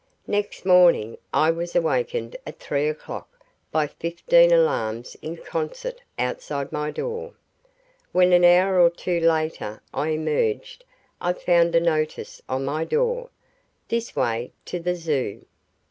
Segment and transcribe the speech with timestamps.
[0.25, 6.89] Next morning I was awakened at three o'clock by fifteen alarms in concert outside my
[6.89, 7.35] door.
[8.11, 10.85] When an hour or two later I emerged
[11.21, 13.29] I found a notice on my door,
[13.89, 15.45] "This way to the Zoo".